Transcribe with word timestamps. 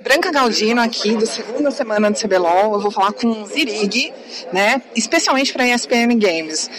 Branca 0.00 0.32
Galdino 0.32 0.80
aqui, 0.80 1.14
do 1.14 1.26
segunda 1.26 1.70
semana 1.70 2.10
do 2.10 2.18
CBLOL. 2.18 2.74
Eu 2.74 2.80
vou 2.80 2.90
falar 2.90 3.12
com 3.12 3.44
Zirig, 3.46 4.12
né? 4.52 4.82
Especialmente 4.96 5.52
para 5.52 5.66
ESPN 5.66 6.18
Games. 6.18 6.70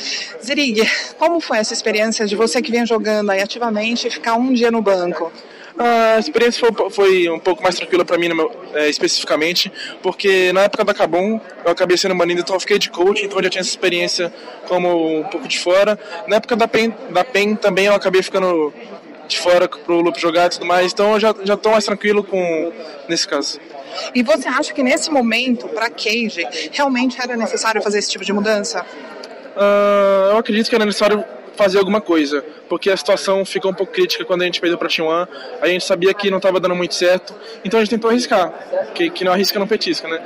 Zirig, 0.43 0.81
como 1.17 1.39
foi 1.39 1.57
essa 1.57 1.73
experiência 1.73 2.25
de 2.25 2.35
você 2.35 2.61
que 2.61 2.71
vem 2.71 2.85
jogando 2.85 3.29
aí 3.29 3.41
ativamente 3.41 4.07
e 4.07 4.11
ficar 4.11 4.35
um 4.35 4.51
dia 4.51 4.71
no 4.71 4.81
banco? 4.81 5.31
A 5.77 6.19
experiência 6.19 6.71
foi, 6.71 6.89
foi 6.89 7.29
um 7.29 7.39
pouco 7.39 7.63
mais 7.63 7.75
tranquila 7.75 8.05
para 8.05 8.17
mim, 8.17 8.29
meu, 8.29 8.51
é, 8.73 8.89
especificamente, 8.89 9.71
porque 10.03 10.53
na 10.53 10.61
época 10.61 10.83
da 10.83 10.93
Cabum 10.93 11.39
eu 11.65 11.71
acabei 11.71 11.97
sendo 11.97 12.13
banido, 12.13 12.41
então 12.41 12.55
eu 12.55 12.59
fiquei 12.59 12.77
de 12.77 12.91
coach, 12.91 13.25
então 13.25 13.39
eu 13.39 13.43
já 13.45 13.49
tinha 13.49 13.61
essa 13.61 13.69
experiência 13.69 14.31
como 14.67 15.19
um 15.19 15.23
pouco 15.23 15.47
de 15.47 15.59
fora. 15.59 15.99
Na 16.27 16.35
época 16.35 16.55
da 16.55 16.67
PEN, 16.67 16.93
da 17.09 17.23
PEN 17.23 17.55
também 17.55 17.85
eu 17.85 17.95
acabei 17.95 18.21
ficando 18.21 18.71
de 19.27 19.39
fora 19.39 19.67
pro 19.67 20.01
Loop 20.01 20.19
jogar 20.19 20.47
e 20.47 20.49
tudo 20.49 20.65
mais, 20.65 20.91
então 20.91 21.13
eu 21.13 21.19
já, 21.19 21.35
já 21.43 21.57
tô 21.57 21.71
mais 21.71 21.85
tranquilo 21.85 22.23
com 22.23 22.71
nesse 23.07 23.27
caso. 23.27 23.59
E 24.13 24.23
você 24.23 24.47
acha 24.47 24.73
que 24.73 24.81
nesse 24.81 25.11
momento, 25.11 25.67
para 25.67 25.89
Cage, 25.89 26.45
realmente 26.71 27.21
era 27.21 27.35
necessário 27.35 27.81
fazer 27.81 27.99
esse 27.99 28.09
tipo 28.09 28.25
de 28.25 28.33
mudança? 28.33 28.85
Uh, 29.55 30.31
eu 30.31 30.37
acredito 30.37 30.69
que 30.69 30.75
era 30.75 30.85
necessário 30.85 31.23
fazer 31.55 31.77
alguma 31.77 32.01
coisa, 32.01 32.43
porque 32.67 32.89
a 32.89 32.97
situação 32.97 33.45
ficou 33.45 33.71
um 33.71 33.73
pouco 33.73 33.93
crítica 33.93 34.25
quando 34.25 34.41
a 34.41 34.45
gente 34.45 34.59
perdeu 34.59 34.77
para 34.77 34.87
T1, 34.87 35.27
a 35.61 35.67
gente 35.67 35.85
sabia 35.85 36.13
que 36.13 36.31
não 36.31 36.37
estava 36.37 36.59
dando 36.59 36.75
muito 36.75 36.95
certo, 36.95 37.33
então 37.63 37.79
a 37.79 37.83
gente 37.83 37.91
tentou 37.91 38.09
arriscar, 38.09 38.51
que, 38.95 39.09
que 39.11 39.23
não 39.23 39.31
arrisca 39.31 39.59
não 39.59 39.67
petisca, 39.67 40.07
né? 40.07 40.23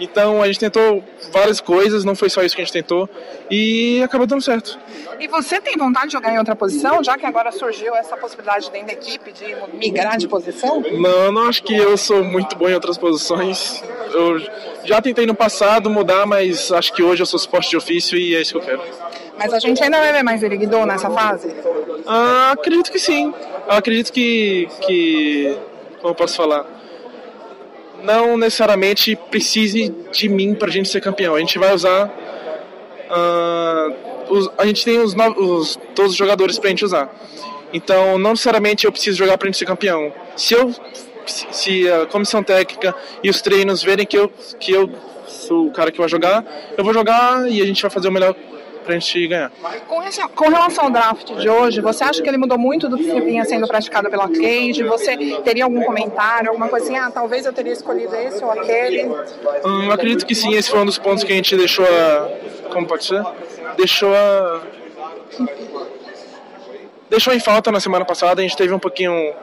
Então 0.00 0.42
a 0.42 0.46
gente 0.46 0.58
tentou 0.58 1.04
várias 1.30 1.60
coisas, 1.60 2.04
não 2.04 2.16
foi 2.16 2.30
só 2.30 2.42
isso 2.42 2.56
que 2.56 2.62
a 2.62 2.64
gente 2.64 2.72
tentou, 2.72 3.08
e 3.50 4.02
acabou 4.02 4.26
dando 4.26 4.40
certo. 4.40 4.78
E 5.20 5.28
você 5.28 5.60
tem 5.60 5.76
vontade 5.76 6.06
de 6.06 6.12
jogar 6.14 6.32
em 6.32 6.38
outra 6.38 6.56
posição, 6.56 7.04
já 7.04 7.18
que 7.18 7.26
agora 7.26 7.52
surgiu 7.52 7.94
essa 7.94 8.16
possibilidade 8.16 8.70
dentro 8.70 8.86
da 8.86 8.92
equipe 8.94 9.30
de 9.32 9.54
migrar 9.74 10.16
de 10.16 10.26
posição? 10.26 10.82
Não, 10.92 11.30
não 11.30 11.46
acho 11.46 11.62
que 11.62 11.76
eu 11.76 11.96
sou 11.98 12.24
muito 12.24 12.56
bom 12.56 12.68
em 12.68 12.74
outras 12.74 12.96
posições. 12.96 13.84
Eu 14.12 14.40
já 14.84 15.02
tentei 15.02 15.26
no 15.26 15.34
passado 15.34 15.90
mudar, 15.90 16.24
mas 16.24 16.72
acho 16.72 16.94
que 16.94 17.02
hoje 17.02 17.22
eu 17.22 17.26
sou 17.26 17.38
suporte 17.38 17.68
de 17.68 17.76
ofício 17.76 18.16
e 18.16 18.34
é 18.34 18.40
isso 18.40 18.52
que 18.52 18.58
eu 18.58 18.62
quero. 18.62 18.82
Mas 19.36 19.52
a 19.52 19.58
gente 19.58 19.82
ainda 19.82 19.98
vai 19.98 20.12
ver 20.12 20.22
mais 20.22 20.42
Eriguidor 20.42 20.86
nessa 20.86 21.10
fase? 21.10 21.54
Ah, 22.06 22.52
acredito 22.52 22.90
que 22.90 22.98
sim. 22.98 23.32
Eu 23.66 23.74
acredito 23.74 24.12
que, 24.12 24.68
que. 24.80 25.56
Como 26.00 26.12
eu 26.12 26.14
posso 26.14 26.36
falar? 26.36 26.79
Não 28.02 28.36
necessariamente 28.36 29.16
precise 29.30 29.94
de 30.12 30.28
mim 30.28 30.54
para 30.54 30.68
a 30.68 30.72
gente 30.72 30.88
ser 30.88 31.00
campeão. 31.00 31.34
A 31.34 31.40
gente 31.40 31.58
vai 31.58 31.74
usar. 31.74 32.08
Uh, 33.10 34.32
os, 34.32 34.50
a 34.56 34.66
gente 34.66 34.84
tem 34.84 34.98
os, 34.98 35.14
os, 35.36 35.78
todos 35.94 36.12
os 36.12 36.16
jogadores 36.16 36.58
para 36.58 36.68
a 36.68 36.70
gente 36.70 36.84
usar. 36.84 37.12
Então, 37.72 38.18
não 38.18 38.30
necessariamente 38.30 38.84
eu 38.84 38.92
preciso 38.92 39.18
jogar 39.18 39.36
para 39.38 39.46
a 39.46 39.50
gente 39.50 39.58
ser 39.58 39.66
campeão. 39.66 40.12
Se 40.36 40.54
eu 40.54 40.74
se 41.26 41.88
a 41.88 42.06
comissão 42.06 42.42
técnica 42.42 42.94
e 43.22 43.30
os 43.30 43.40
treinos 43.40 43.82
verem 43.82 44.06
que 44.06 44.16
eu, 44.16 44.28
que 44.58 44.72
eu 44.72 44.90
sou 45.26 45.66
o 45.66 45.72
cara 45.72 45.90
que 45.92 45.98
vai 45.98 46.08
jogar, 46.08 46.44
eu 46.76 46.84
vou 46.84 46.92
jogar 46.92 47.48
e 47.48 47.60
a 47.60 47.66
gente 47.66 47.80
vai 47.80 47.90
fazer 47.90 48.08
o 48.08 48.12
melhor 48.12 48.34
pra 48.84 48.94
gente 48.94 49.26
ganhar. 49.26 49.52
Com 50.34 50.48
relação 50.48 50.84
ao 50.84 50.90
draft 50.90 51.32
de 51.34 51.48
hoje, 51.48 51.80
você 51.80 52.04
acha 52.04 52.22
que 52.22 52.28
ele 52.28 52.38
mudou 52.38 52.58
muito 52.58 52.88
do 52.88 52.96
que 52.96 53.20
vinha 53.20 53.44
sendo 53.44 53.66
praticado 53.66 54.10
pela 54.10 54.28
Cage? 54.28 54.82
Você 54.84 55.16
teria 55.44 55.64
algum 55.64 55.82
comentário, 55.82 56.48
alguma 56.48 56.68
coisa 56.68 56.86
assim? 56.86 56.96
Ah, 56.96 57.10
talvez 57.10 57.46
eu 57.46 57.52
teria 57.52 57.72
escolhido 57.72 58.14
esse 58.16 58.42
ou 58.44 58.50
aquele? 58.50 59.06
Hum, 59.06 59.84
eu 59.84 59.92
acredito 59.92 60.26
que 60.26 60.34
sim, 60.34 60.54
esse 60.54 60.70
foi 60.70 60.80
um 60.80 60.86
dos 60.86 60.98
pontos 60.98 61.24
que 61.24 61.32
a 61.32 61.36
gente 61.36 61.56
deixou 61.56 61.84
a. 61.84 62.28
Como 62.72 62.86
pode 62.86 63.04
ser? 63.04 63.24
Deixou 63.76 64.14
a. 64.14 64.62
Deixou 67.08 67.34
em 67.34 67.40
falta 67.40 67.72
na 67.72 67.80
semana 67.80 68.04
passada, 68.04 68.40
a 68.40 68.42
gente 68.42 68.56
teve 68.56 68.72
um 68.72 68.78
pouquinho 68.78 69.34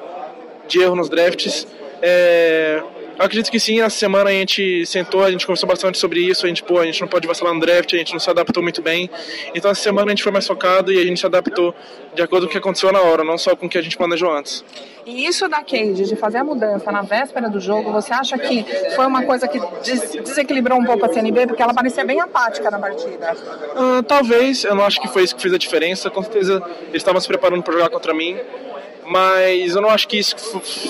de 0.68 0.82
erro 0.82 0.96
nos 0.96 1.10
drafts. 1.10 1.68
É, 2.02 2.82
eu 3.18 3.26
acredito 3.26 3.50
que 3.50 3.60
sim, 3.60 3.82
essa 3.82 3.98
semana 3.98 4.30
a 4.30 4.34
gente 4.34 4.86
sentou, 4.86 5.24
a 5.24 5.32
gente 5.32 5.46
conversou 5.46 5.68
bastante 5.68 5.98
sobre 5.98 6.20
isso, 6.20 6.46
a 6.46 6.50
gente, 6.50 6.62
pô, 6.62 6.80
a 6.80 6.86
gente 6.86 7.02
não 7.02 7.08
pode 7.08 7.28
vacilar 7.28 7.54
no 7.54 7.60
draft, 7.60 7.92
a 7.94 7.98
gente 7.98 8.14
não 8.14 8.20
se 8.20 8.30
adaptou 8.30 8.62
muito 8.62 8.82
bem. 8.82 9.10
Então 9.56 9.72
essa 9.72 9.82
semana 9.82 10.08
a 10.08 10.10
gente 10.10 10.22
foi 10.22 10.32
mais 10.32 10.46
focado 10.46 10.92
e 10.92 11.00
a 11.00 11.04
gente 11.04 11.20
se 11.20 11.26
adaptou 11.26 11.74
de 12.14 12.22
acordo 12.22 12.46
com 12.46 12.50
o 12.50 12.52
que 12.52 12.58
aconteceu 12.60 12.92
na 12.92 13.02
hora, 13.02 13.24
não 13.24 13.38
só 13.38 13.56
com 13.56 13.66
o 13.66 13.70
que 13.70 13.78
a 13.78 13.82
gente 13.82 13.98
planejou 13.98 14.32
antes. 14.32 14.64
E 15.04 15.26
isso 15.26 15.48
da 15.48 15.64
Cade, 15.64 16.06
de 16.06 16.16
fazer 16.16 16.38
a 16.38 16.44
mudança 16.44 16.92
na 16.92 17.02
véspera 17.02 17.50
do 17.50 17.60
jogo, 17.60 17.92
você 17.92 18.14
acha 18.14 18.38
que 18.38 18.66
foi 18.96 19.06
uma 19.06 19.24
coisa 19.24 19.48
que 19.48 19.60
des 19.82 20.12
desequilibrou 20.12 20.78
um 20.78 20.86
pouco 20.86 21.06
a 21.06 21.10
CNB? 21.14 21.48
Porque 21.48 21.64
ela 21.64 21.74
parecia 21.74 22.06
bem 22.06 22.20
apática 22.20 22.70
na 22.70 22.78
partida. 22.78 23.34
Uh, 23.34 24.04
talvez, 24.04 24.64
eu 24.64 24.76
não 24.76 24.84
acho 24.84 25.02
que 25.02 25.08
foi 25.08 25.24
isso 25.24 25.36
que 25.36 25.42
fez 25.42 25.54
a 25.54 25.58
diferença. 25.58 26.10
Com 26.10 26.22
certeza 26.22 26.62
eles 26.90 26.96
estavam 26.96 27.20
se 27.20 27.28
preparando 27.28 27.64
para 27.64 27.74
jogar 27.74 27.90
contra 27.90 28.14
mim, 28.14 28.38
mas 29.06 29.76
eu 29.76 29.82
não 29.82 29.90
acho 29.90 30.08
que 30.08 30.18
isso 30.20 30.36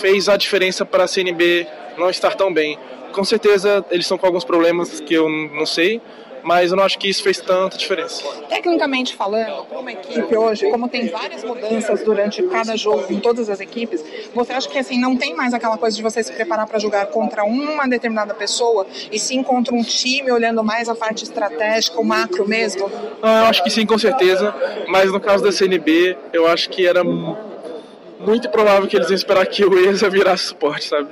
fez 0.01 0.27
a 0.27 0.35
diferença 0.35 0.83
para 0.83 1.03
a 1.03 1.07
CNB 1.07 1.67
não 1.97 2.09
estar 2.09 2.35
tão 2.35 2.53
bem. 2.53 2.77
Com 3.11 3.23
certeza 3.23 3.85
eles 3.89 4.05
estão 4.05 4.17
com 4.17 4.25
alguns 4.25 4.43
problemas 4.43 4.99
que 4.99 5.13
eu 5.13 5.27
não 5.29 5.65
sei, 5.65 6.01
mas 6.47 6.71
eu 6.71 6.77
não 6.77 6.85
acho 6.85 6.97
que 6.97 7.09
isso 7.09 7.21
fez 7.21 7.41
tanta 7.41 7.77
diferença. 7.77 8.23
Tecnicamente 8.47 9.13
falando, 9.15 9.65
para 9.65 9.79
uma 9.79 9.91
equipe 9.91 10.33
hoje, 10.35 10.69
como 10.69 10.87
tem 10.87 11.09
várias 11.09 11.43
mudanças 11.43 12.01
durante 12.03 12.41
cada 12.43 12.77
jogo 12.77 13.05
em 13.09 13.19
todas 13.19 13.49
as 13.49 13.59
equipes, 13.59 14.01
você 14.33 14.53
acha 14.53 14.69
que 14.69 14.79
assim 14.79 14.97
não 14.97 15.17
tem 15.17 15.35
mais 15.35 15.53
aquela 15.53 15.77
coisa 15.77 15.97
de 15.97 16.01
você 16.01 16.23
se 16.23 16.31
preparar 16.31 16.65
para 16.65 16.79
jogar 16.79 17.07
contra 17.07 17.43
uma 17.43 17.85
determinada 17.85 18.33
pessoa 18.33 18.87
e 19.11 19.19
sim 19.19 19.43
contra 19.43 19.75
um 19.75 19.83
time 19.83 20.31
olhando 20.31 20.63
mais 20.63 20.87
a 20.87 20.95
parte 20.95 21.25
estratégica, 21.25 21.99
o 21.99 22.05
macro 22.05 22.47
mesmo? 22.47 22.89
Ah, 23.21 23.41
eu 23.41 23.45
acho 23.47 23.61
que 23.61 23.69
sim, 23.69 23.85
com 23.85 23.97
certeza, 23.97 24.55
mas 24.87 25.11
no 25.11 25.19
caso 25.19 25.43
da 25.43 25.51
CNB, 25.51 26.17
eu 26.31 26.47
acho 26.47 26.69
que 26.69 26.87
era 26.87 27.03
muito 27.03 28.49
provável 28.49 28.87
que 28.87 28.95
eles 28.95 29.09
iam 29.09 29.15
esperar 29.15 29.45
que 29.47 29.65
o 29.65 29.89
ESA 29.89 30.09
virasse 30.09 30.45
suporte, 30.45 30.85
sabe? 30.85 31.09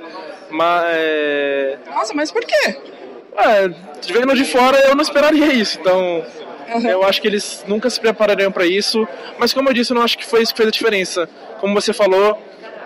Mas. 0.50 1.78
Nossa, 1.86 2.14
mas 2.14 2.30
por 2.30 2.44
quê? 2.44 2.76
É, 3.38 3.68
vendo 4.12 4.34
de 4.34 4.44
fora 4.44 4.78
eu 4.86 4.94
não 4.94 5.02
esperaria 5.02 5.52
isso, 5.52 5.78
então. 5.80 6.24
Uhum. 6.68 6.88
Eu 6.88 7.04
acho 7.04 7.22
que 7.22 7.28
eles 7.28 7.64
nunca 7.68 7.88
se 7.88 8.00
preparariam 8.00 8.50
para 8.50 8.66
isso, 8.66 9.06
mas 9.38 9.52
como 9.52 9.68
eu 9.68 9.72
disse, 9.72 9.92
eu 9.92 9.94
não 9.94 10.02
acho 10.02 10.18
que 10.18 10.26
foi 10.26 10.42
isso 10.42 10.52
que 10.52 10.56
fez 10.56 10.68
a 10.68 10.72
diferença. 10.72 11.28
Como 11.60 11.72
você 11.72 11.92
falou, 11.92 12.36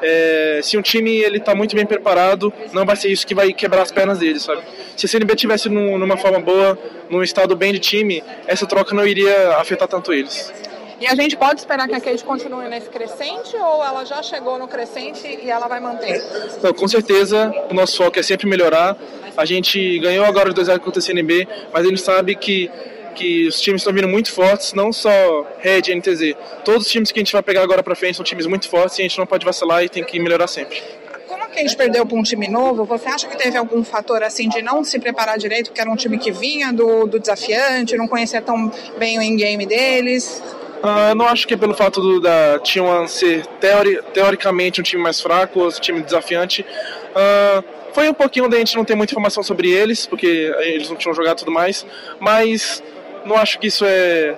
é, 0.02 0.60
se 0.62 0.76
um 0.76 0.82
time 0.82 1.10
ele 1.10 1.38
está 1.38 1.54
muito 1.54 1.74
bem 1.74 1.86
preparado, 1.86 2.52
não 2.72 2.84
vai 2.84 2.96
ser 2.96 3.08
isso 3.08 3.26
que 3.26 3.34
vai 3.34 3.52
quebrar 3.52 3.82
as 3.82 3.90
pernas 3.90 4.18
dele, 4.18 4.38
sabe? 4.38 4.62
Se 4.96 5.06
a 5.06 5.08
CNB 5.08 5.34
tivesse 5.34 5.68
num, 5.68 5.98
numa 5.98 6.16
forma 6.16 6.40
boa, 6.40 6.78
num 7.08 7.22
estado 7.22 7.56
bem 7.56 7.72
de 7.72 7.78
time, 7.78 8.22
essa 8.46 8.66
troca 8.66 8.94
não 8.94 9.06
iria 9.06 9.56
afetar 9.56 9.88
tanto 9.88 10.12
eles. 10.12 10.52
E 11.00 11.06
a 11.06 11.14
gente 11.14 11.34
pode 11.34 11.60
esperar 11.60 11.88
que 11.88 11.94
a 11.94 12.00
Kate 12.00 12.22
continue 12.22 12.68
nesse 12.68 12.90
crescente 12.90 13.56
ou 13.56 13.82
ela 13.82 14.04
já 14.04 14.22
chegou 14.22 14.58
no 14.58 14.68
crescente 14.68 15.26
e 15.42 15.50
ela 15.50 15.66
vai 15.66 15.80
manter? 15.80 16.22
Não, 16.62 16.74
com 16.74 16.86
certeza, 16.86 17.50
o 17.70 17.74
nosso 17.74 17.96
foco 17.96 18.18
é 18.18 18.22
sempre 18.22 18.46
melhorar. 18.46 18.96
A 19.34 19.46
gente 19.46 19.98
ganhou 19.98 20.26
agora 20.26 20.50
os 20.50 20.54
2 20.54 20.68
contra 20.78 20.98
a 20.98 21.02
CNB, 21.02 21.48
mas 21.72 21.86
a 21.86 21.88
gente 21.88 22.02
sabe 22.02 22.34
que 22.34 22.70
que 23.14 23.48
os 23.48 23.60
times 23.60 23.80
estão 23.80 23.92
vindo 23.92 24.06
muito 24.06 24.32
fortes, 24.32 24.72
não 24.72 24.92
só 24.92 25.10
Red 25.58 25.82
e 25.88 25.94
NTZ. 25.96 26.34
Todos 26.64 26.86
os 26.86 26.92
times 26.92 27.10
que 27.10 27.18
a 27.18 27.22
gente 27.22 27.32
vai 27.32 27.42
pegar 27.42 27.62
agora 27.62 27.82
para 27.82 27.94
frente 27.94 28.16
são 28.16 28.24
times 28.24 28.46
muito 28.46 28.68
fortes 28.68 28.98
e 28.98 29.02
a 29.02 29.04
gente 29.04 29.18
não 29.18 29.26
pode 29.26 29.44
vacilar 29.44 29.82
e 29.82 29.88
tem 29.88 30.04
que 30.04 30.18
melhorar 30.20 30.46
sempre. 30.46 30.80
Como 31.26 31.48
que 31.48 31.58
a 31.58 31.62
gente 31.62 31.76
perdeu 31.76 32.06
para 32.06 32.16
um 32.16 32.22
time 32.22 32.48
novo, 32.48 32.84
você 32.84 33.08
acha 33.08 33.26
que 33.26 33.36
teve 33.36 33.58
algum 33.58 33.82
fator 33.82 34.22
assim 34.22 34.48
de 34.48 34.62
não 34.62 34.84
se 34.84 34.98
preparar 34.98 35.38
direito, 35.38 35.66
porque 35.66 35.80
era 35.80 35.90
um 35.90 35.96
time 35.96 36.18
que 36.18 36.30
vinha 36.30 36.72
do, 36.72 37.06
do 37.06 37.18
desafiante, 37.18 37.96
não 37.96 38.08
conhecia 38.08 38.40
tão 38.40 38.70
bem 38.98 39.18
o 39.18 39.22
in-game 39.22 39.66
deles? 39.66 40.40
Uh, 40.82 41.10
eu 41.10 41.14
não 41.14 41.26
acho 41.26 41.46
que 41.46 41.54
é 41.54 41.56
pelo 41.56 41.74
fato 41.74 42.00
do, 42.00 42.20
da 42.20 42.58
T1 42.60 43.06
ser 43.06 43.46
teori, 43.60 44.00
teoricamente 44.14 44.80
um 44.80 44.84
time 44.84 45.02
mais 45.02 45.20
fraco, 45.20 45.66
um 45.66 45.70
time 45.70 46.00
desafiante. 46.02 46.64
Uh, 47.10 47.62
foi 47.92 48.08
um 48.08 48.14
pouquinho 48.14 48.48
da 48.48 48.56
gente 48.56 48.76
não 48.76 48.84
ter 48.84 48.94
muita 48.94 49.12
informação 49.12 49.42
sobre 49.42 49.70
eles, 49.70 50.06
porque 50.06 50.26
eles 50.60 50.88
não 50.88 50.96
tinham 50.96 51.14
jogado 51.14 51.38
tudo 51.38 51.50
mais, 51.50 51.84
mas 52.18 52.82
não 53.24 53.36
acho 53.36 53.58
que 53.58 53.66
isso 53.66 53.84
é 53.84 54.36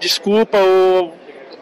desculpa 0.00 0.58
ou. 0.58 1.16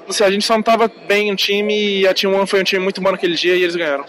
Não 0.06 0.12
sei, 0.12 0.26
a 0.26 0.30
gente 0.30 0.44
só 0.44 0.54
não 0.54 0.60
estava 0.60 0.88
bem 1.08 1.30
no 1.30 1.36
time 1.36 2.00
e 2.00 2.06
a 2.06 2.14
T1 2.14 2.46
foi 2.46 2.60
um 2.60 2.64
time 2.64 2.82
muito 2.82 3.00
bom 3.00 3.10
naquele 3.10 3.34
dia 3.34 3.56
e 3.56 3.62
eles 3.62 3.74
ganharam. 3.74 4.04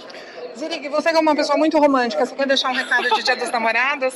Zirig, 0.56 0.88
você 0.89 1.09
é 1.09 1.19
uma 1.19 1.35
pessoa 1.35 1.57
muito 1.57 1.78
romântica, 1.78 2.25
você 2.25 2.35
quer 2.35 2.47
deixar 2.47 2.69
um 2.69 2.74
recado 2.74 3.09
de 3.09 3.24
Dia 3.24 3.36
dos 3.36 3.51
Namorados? 3.51 4.13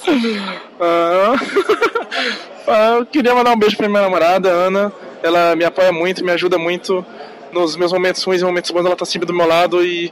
Ah, 2.67 2.97
eu 2.97 3.05
queria 3.05 3.33
mandar 3.33 3.51
um 3.51 3.57
beijo 3.57 3.77
pra 3.77 3.89
minha 3.89 4.01
namorada, 4.01 4.49
Ana. 4.49 4.93
Ela 5.23 5.55
me 5.55 5.63
apoia 5.63 5.91
muito, 5.91 6.23
me 6.23 6.31
ajuda 6.31 6.57
muito 6.57 7.05
nos 7.51 7.75
meus 7.75 7.91
momentos 7.91 8.23
ruins 8.23 8.41
e 8.41 8.45
momentos 8.45 8.71
bons. 8.71 8.85
Ela 8.85 8.95
tá 8.95 9.05
sempre 9.05 9.27
do 9.27 9.33
meu 9.33 9.47
lado 9.47 9.83
e, 9.83 10.11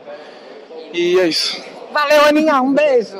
e 0.94 1.20
é 1.20 1.28
isso. 1.28 1.62
Valeu, 1.92 2.26
Aninha. 2.26 2.62
Um 2.62 2.74
beijo. 2.74 3.20